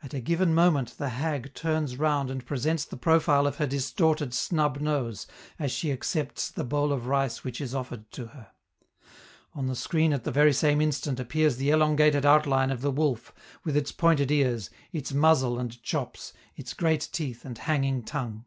At 0.00 0.14
a 0.14 0.20
given 0.20 0.54
moment 0.54 0.96
the 0.96 1.08
hag 1.08 1.54
turns 1.54 1.96
round 1.98 2.30
and 2.30 2.46
presents 2.46 2.84
the 2.84 2.96
profile 2.96 3.48
of 3.48 3.56
her 3.56 3.66
distorted 3.66 4.32
snub 4.32 4.80
nose 4.80 5.26
as 5.58 5.72
she 5.72 5.90
accepts 5.90 6.48
the 6.52 6.62
bowl 6.62 6.92
of 6.92 7.06
rice 7.08 7.42
which 7.42 7.60
is 7.60 7.74
offered 7.74 8.12
to 8.12 8.26
her; 8.28 8.52
on 9.52 9.66
the 9.66 9.74
screen 9.74 10.12
at 10.12 10.22
the 10.22 10.30
very 10.30 10.52
same 10.52 10.80
instant 10.80 11.18
appears 11.18 11.56
the 11.56 11.70
elongated 11.70 12.24
outline 12.24 12.70
of 12.70 12.80
the 12.80 12.92
wolf, 12.92 13.32
with 13.64 13.76
its 13.76 13.90
pointed 13.90 14.30
ears, 14.30 14.70
its 14.92 15.12
muzzle 15.12 15.58
and 15.58 15.82
chops, 15.82 16.32
its 16.54 16.72
great 16.72 17.08
teeth 17.10 17.44
and 17.44 17.58
hanging 17.58 18.04
tongue. 18.04 18.44